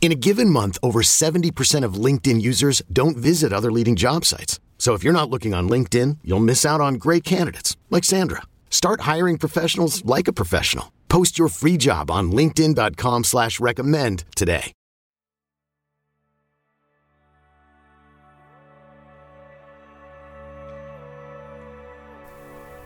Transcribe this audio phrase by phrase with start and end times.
[0.00, 4.58] In a given month, over 70% of LinkedIn users don't visit other leading job sites.
[4.78, 8.42] So if you're not looking on LinkedIn, you'll miss out on great candidates like Sandra.
[8.70, 10.92] Start hiring professionals like a professional.
[11.08, 14.72] Post your free job on LinkedIn.com slash recommend today.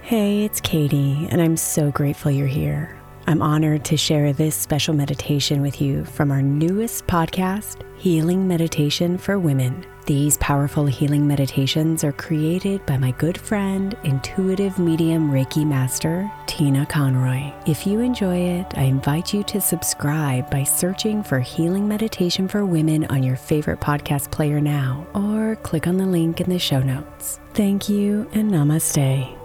[0.00, 3.01] Hey, it's Katie, and I'm so grateful you're here.
[3.32, 9.16] I'm honored to share this special meditation with you from our newest podcast, Healing Meditation
[9.16, 9.86] for Women.
[10.04, 16.84] These powerful healing meditations are created by my good friend, intuitive medium Reiki master, Tina
[16.84, 17.50] Conroy.
[17.66, 22.66] If you enjoy it, I invite you to subscribe by searching for Healing Meditation for
[22.66, 26.80] Women on your favorite podcast player now, or click on the link in the show
[26.82, 27.40] notes.
[27.54, 29.38] Thank you and namaste.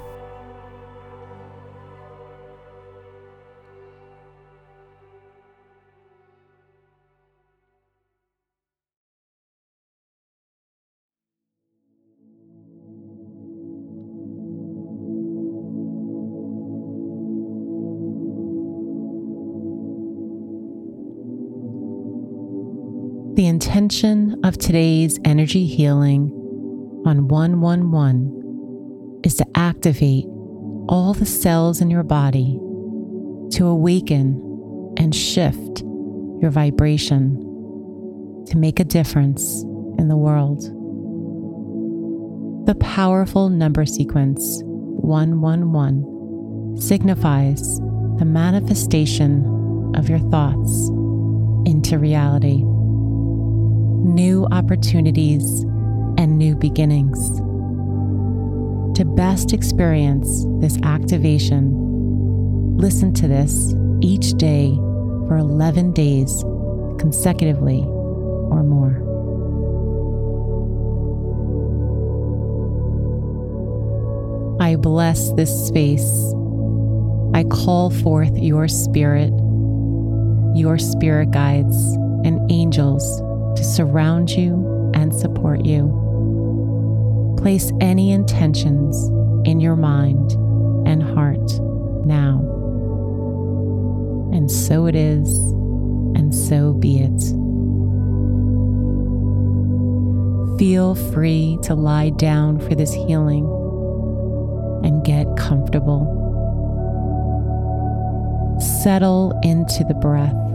[23.38, 26.32] The intention of today's energy healing
[27.06, 30.26] on 111 is to activate
[30.90, 32.60] all the cells in your body
[33.52, 34.42] to awaken
[34.98, 35.84] and shift
[36.42, 37.38] your vibration
[38.48, 39.62] to make a difference
[40.00, 40.64] in the world.
[42.66, 47.78] The powerful number sequence 111 signifies
[48.18, 50.90] the manifestation of your thoughts
[51.68, 52.64] into reality
[54.58, 55.62] opportunities,
[56.18, 57.20] and new beginnings.
[58.98, 64.74] To best experience this activation, listen to this each day
[65.28, 66.44] for 11 days
[66.98, 68.98] consecutively or more.
[74.60, 76.34] I bless this space.
[77.36, 79.32] I call forth your spirit,
[80.56, 81.78] your spirit guides,
[82.26, 83.22] and angels
[83.58, 87.36] to surround you and support you.
[87.40, 89.10] Place any intentions
[89.48, 90.34] in your mind
[90.88, 91.60] and heart
[92.06, 92.40] now.
[94.32, 95.28] And so it is,
[96.16, 97.20] and so be it.
[100.60, 103.46] Feel free to lie down for this healing
[104.84, 106.14] and get comfortable.
[108.84, 110.47] Settle into the breath.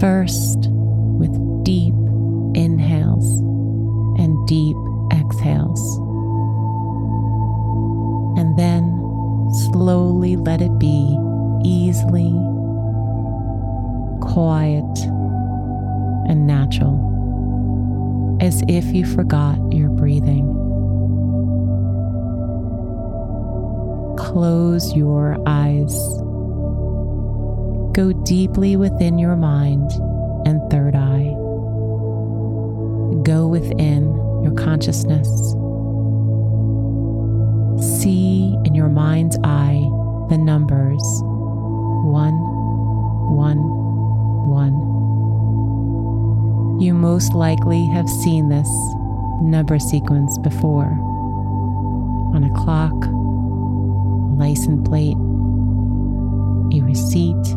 [0.00, 1.32] First, with
[1.64, 1.94] deep
[2.54, 3.40] inhales
[4.18, 4.76] and deep
[5.12, 5.98] exhales.
[8.38, 9.00] And then
[9.72, 11.16] slowly let it be
[11.64, 12.30] easily,
[14.20, 14.84] quiet,
[16.28, 20.46] and natural, as if you forgot your breathing.
[24.18, 25.96] Close your eyes.
[27.96, 29.90] Go deeply within your mind
[30.46, 31.32] and third eye.
[33.22, 34.14] Go within
[34.44, 35.26] your consciousness.
[37.98, 39.80] See in your mind's eye
[40.28, 41.00] the numbers
[42.04, 42.36] one,
[43.34, 43.64] one,
[44.46, 44.74] one.
[46.82, 48.68] You most likely have seen this
[49.40, 50.92] number sequence before
[52.34, 55.16] on a clock, a license plate,
[56.76, 57.56] a receipt,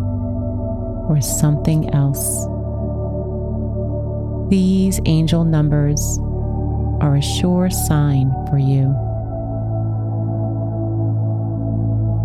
[1.09, 2.45] or something else.
[4.49, 6.01] These angel numbers
[7.01, 8.95] are a sure sign for you.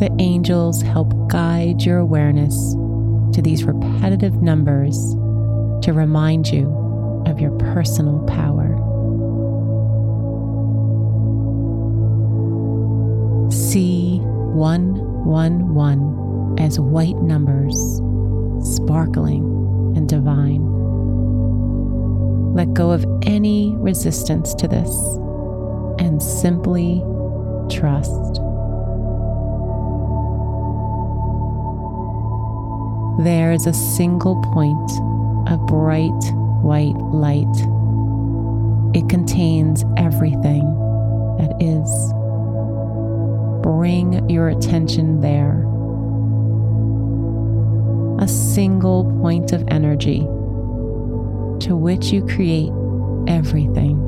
[0.01, 2.75] The angels help guide your awareness
[3.35, 4.97] to these repetitive numbers
[5.83, 6.69] to remind you
[7.27, 8.71] of your personal power.
[13.51, 18.01] See 111 as white numbers,
[18.65, 19.45] sparkling
[19.97, 20.65] and divine.
[22.55, 24.91] Let go of any resistance to this
[25.99, 27.03] and simply
[27.69, 28.41] trust.
[33.23, 34.91] There is a single point
[35.49, 36.11] of bright
[36.65, 37.47] white light.
[38.97, 40.65] It contains everything
[41.39, 42.13] that is.
[43.63, 45.74] Bring your attention there.
[48.19, 50.21] A single point of energy
[51.61, 52.71] to which you create
[53.27, 54.01] everything.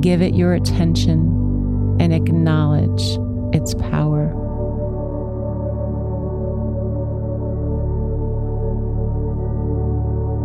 [0.00, 3.18] Give it your attention and acknowledge
[3.54, 4.32] its power.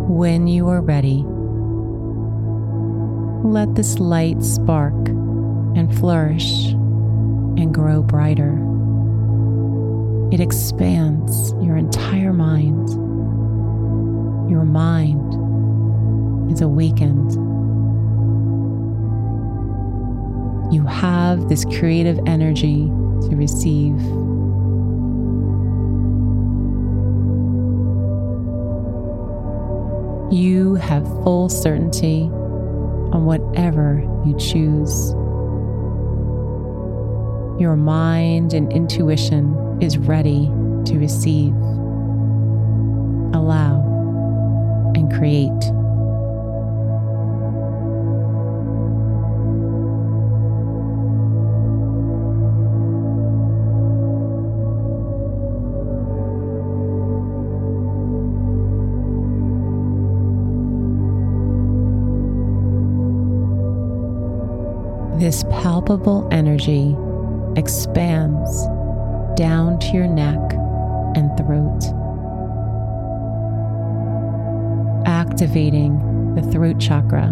[0.09, 1.23] When you are ready,
[3.43, 4.93] let this light spark
[5.75, 8.68] and flourish and grow brighter.
[10.31, 12.87] It expands your entire mind.
[14.47, 15.33] Your mind
[16.51, 17.31] is awakened.
[20.71, 22.85] You have this creative energy
[23.27, 23.99] to receive.
[30.31, 32.25] You have full certainty
[33.11, 35.11] on whatever you choose.
[37.59, 40.47] Your mind and intuition is ready
[40.85, 41.53] to receive,
[43.33, 43.81] allow,
[44.95, 45.49] and create.
[65.19, 66.95] This palpable energy
[67.55, 68.65] expands
[69.39, 70.37] down to your neck
[71.15, 71.79] and throat,
[75.07, 77.31] activating the throat chakra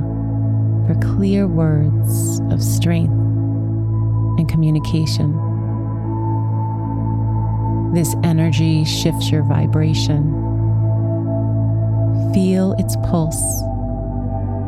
[0.87, 5.33] for clear words of strength and communication.
[7.93, 10.31] This energy shifts your vibration.
[12.33, 13.61] Feel its pulse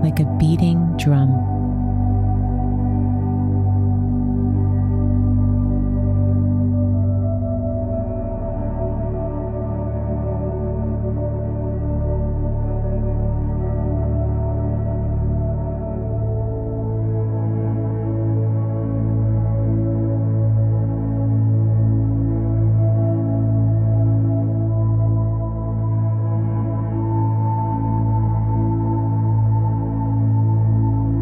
[0.03, 1.58] like a beating drum.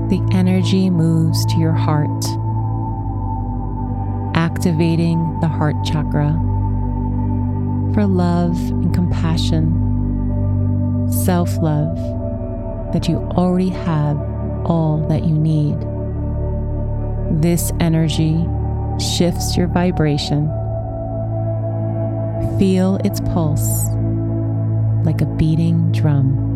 [0.10, 2.24] The energy moves to your heart,
[4.36, 6.32] activating the heart chakra
[7.94, 9.66] for love and compassion,
[11.12, 11.98] self love,
[12.94, 14.18] that you already have
[14.66, 15.76] all that you need.
[17.42, 18.46] This energy
[19.00, 20.48] shifts your vibration.
[22.58, 23.90] Feel its pulse
[25.04, 26.47] like a beating drum.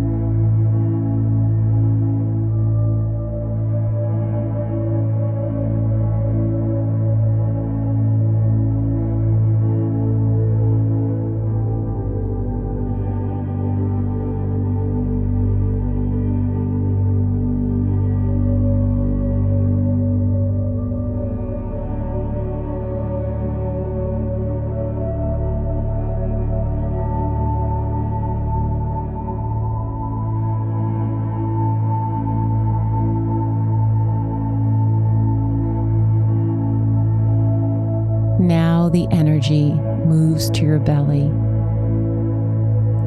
[40.11, 41.31] Moves to your belly,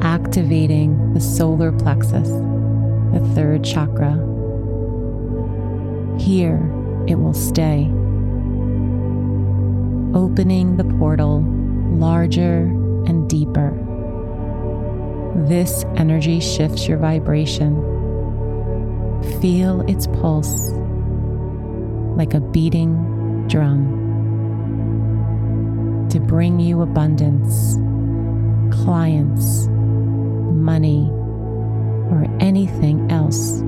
[0.01, 2.27] activating the solar plexus,
[3.13, 4.13] the third chakra.
[6.19, 6.59] Here
[7.07, 7.83] it will stay,
[10.17, 11.41] opening the portal
[11.91, 12.61] larger
[13.05, 13.69] and deeper.
[15.47, 17.75] This energy shifts your vibration.
[19.41, 20.71] Feel its pulse
[22.17, 24.04] like a beating drum
[26.15, 27.75] to bring you abundance,
[28.85, 31.09] clients, money,
[32.09, 33.59] or anything else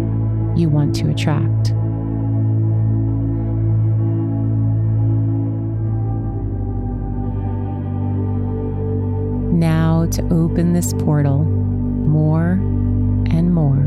[0.56, 1.74] you want to attract.
[9.54, 12.52] Now, to open this portal more
[13.30, 13.84] and more,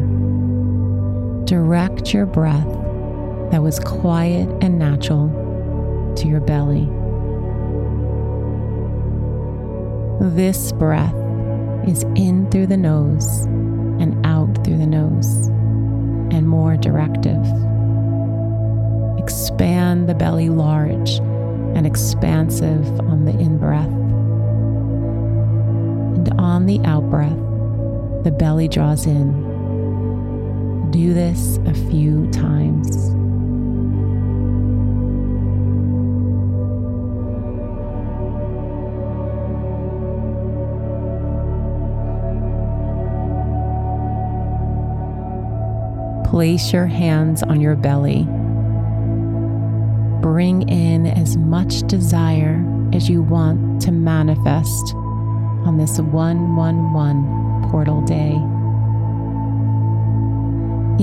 [1.47, 2.69] direct your breath
[3.53, 5.31] that was quiet and natural
[6.19, 7.00] to your belly.
[10.23, 11.15] This breath
[11.89, 15.47] is in through the nose and out through the nose,
[16.31, 17.43] and more directive.
[19.19, 21.13] Expand the belly large
[21.75, 23.89] and expansive on the in breath.
[26.17, 27.39] And on the out breath,
[28.23, 29.31] the belly draws in.
[30.91, 33.20] Do this a few times.
[46.31, 48.23] Place your hands on your belly.
[50.23, 54.95] Bring in as much desire as you want to manifest
[55.67, 58.37] on this 111 portal day.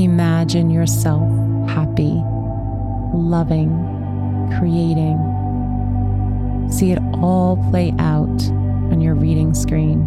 [0.01, 1.29] Imagine yourself
[1.67, 2.23] happy,
[3.13, 3.69] loving,
[4.57, 5.19] creating.
[6.71, 8.49] See it all play out
[8.93, 10.05] on your reading screen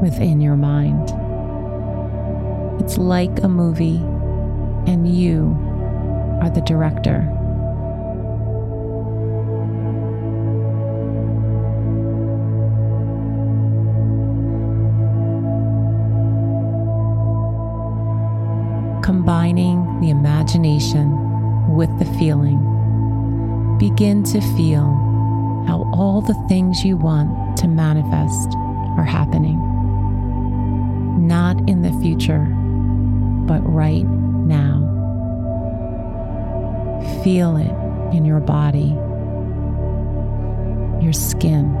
[0.00, 1.23] within your mind.
[2.80, 3.96] It's like a movie,
[4.86, 5.56] and you
[6.42, 7.30] are the director.
[19.02, 22.58] Combining the imagination with the feeling,
[23.78, 24.84] begin to feel
[25.66, 28.54] how all the things you want to manifest
[28.98, 29.58] are happening.
[31.26, 32.54] Not in the future
[33.46, 34.90] but right now.
[37.22, 38.96] Feel it in your body,
[41.02, 41.72] your skin,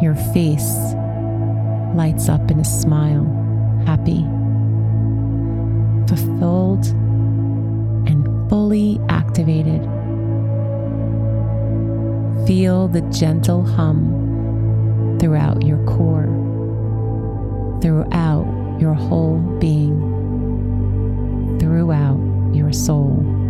[0.00, 0.74] your face
[1.94, 3.24] lights up in a smile,
[3.86, 4.22] happy,
[6.08, 6.86] fulfilled,
[8.06, 9.82] and fully activated.
[12.46, 16.26] Feel the gentle hum throughout your core,
[17.80, 18.53] throughout
[18.84, 19.98] your whole being,
[21.58, 22.20] throughout
[22.52, 23.43] your soul.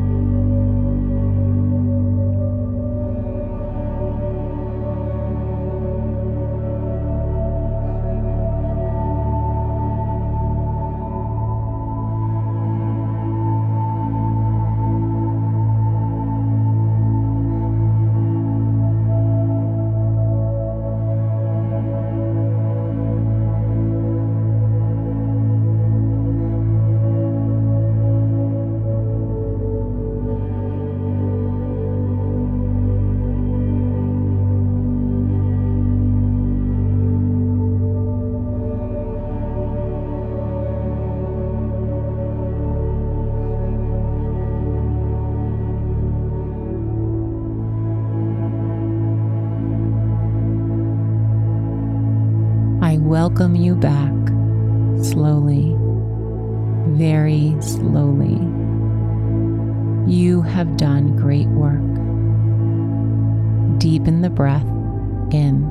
[52.98, 54.12] Welcome you back
[55.02, 55.76] slowly,
[56.96, 58.38] very slowly.
[60.10, 61.80] You have done great work.
[63.78, 64.66] Deepen the breath
[65.32, 65.64] in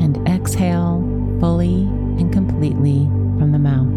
[0.00, 1.00] and exhale
[1.40, 1.82] fully
[2.18, 3.06] and completely
[3.38, 3.88] from the mouth.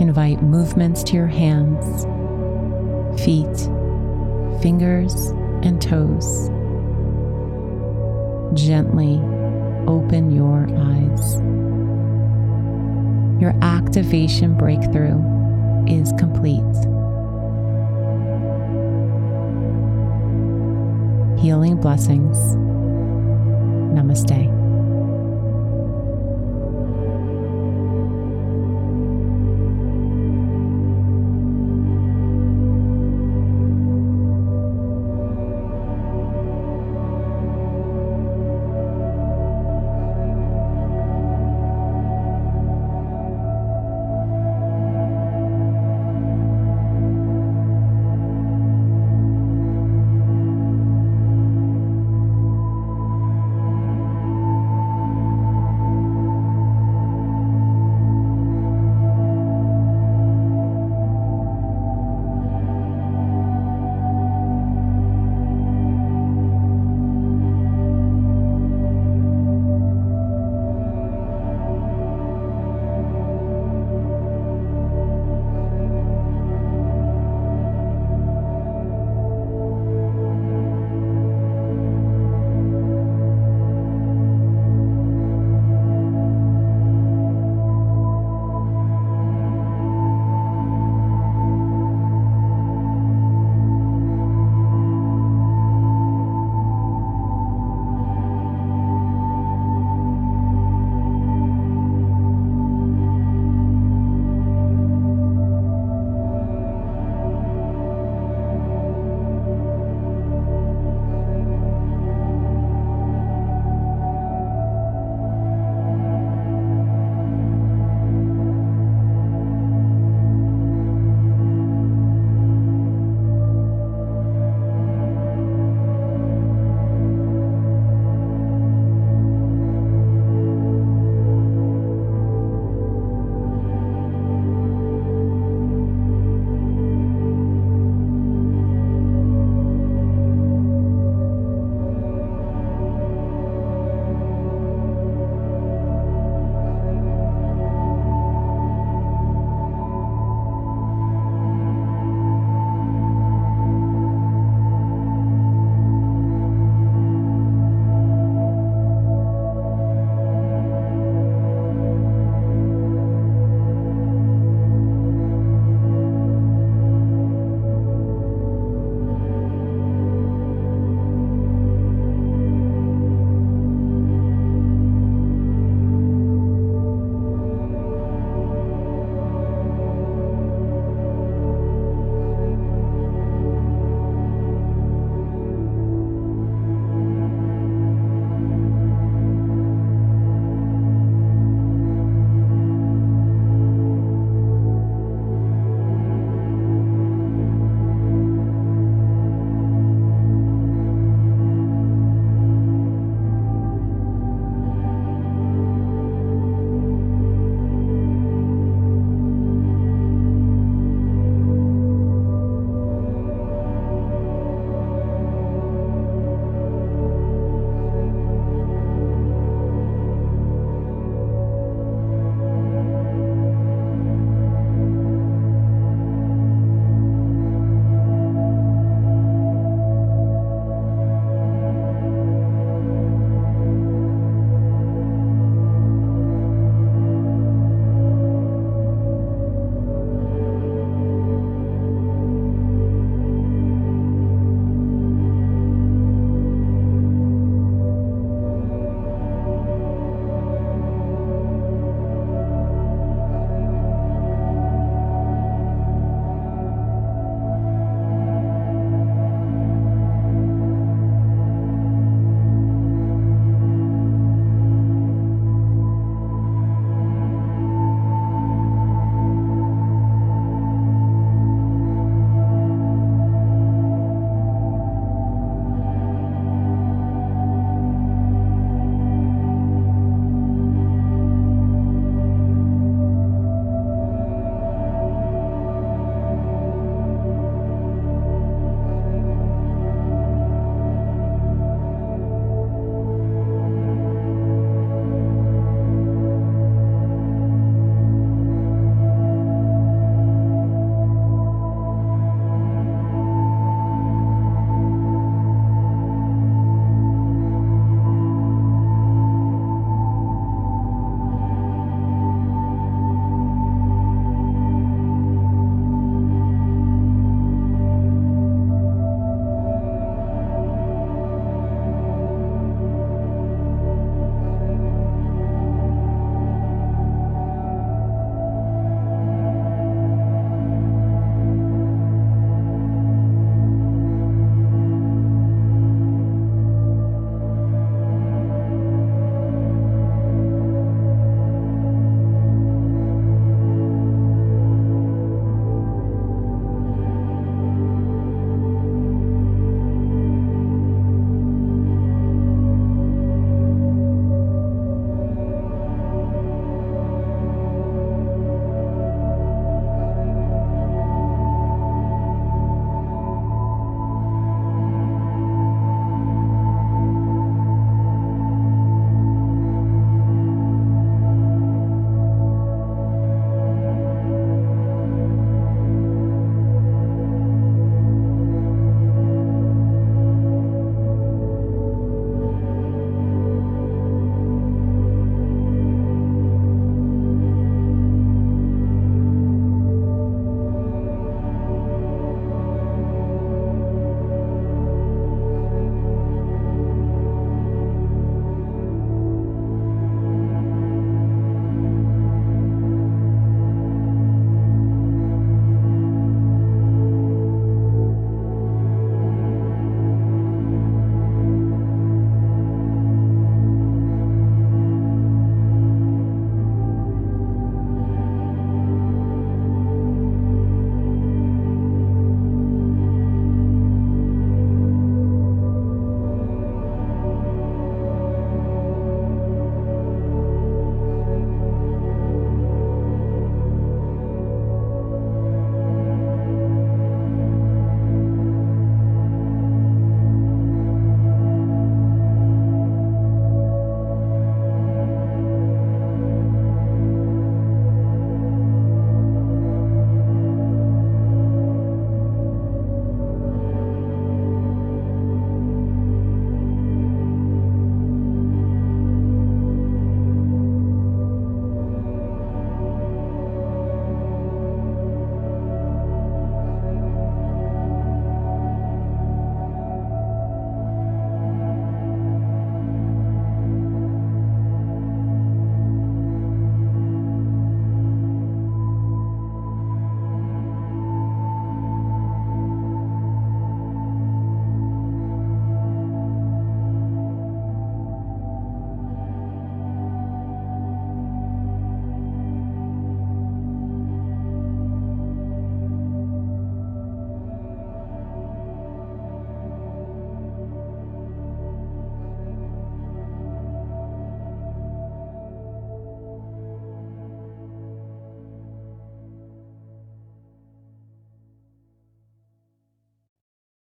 [0.00, 2.04] Invite movements to your hands,
[3.22, 3.58] feet,
[4.62, 5.14] fingers,
[5.62, 6.49] and toes.
[8.54, 9.20] Gently
[9.86, 11.40] open your eyes.
[13.40, 15.22] Your activation breakthrough
[15.86, 16.60] is complete.
[21.40, 22.36] Healing blessings.
[23.94, 24.59] Namaste.